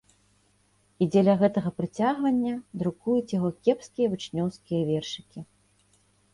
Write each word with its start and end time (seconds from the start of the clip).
І 1.05 1.07
дзеля 1.15 1.35
гэтага 1.41 1.69
прыцягвання 1.81 2.55
друкуюць 2.83 3.35
яго 3.37 3.49
кепскія 3.69 4.07
вучнёўскія 4.17 4.81
вершыкі. 4.93 5.39